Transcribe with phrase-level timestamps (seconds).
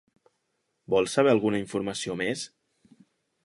[0.93, 2.49] Vol saber alguna informació més?